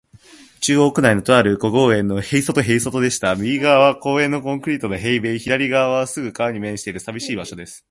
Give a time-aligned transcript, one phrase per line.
[0.61, 3.35] 中央区内の、とある小公園の塀外へいそとでした。
[3.35, 7.79] 右がわは公園のコンクリート塀べい、左がわはすぐ川に面している、さびしい場所です。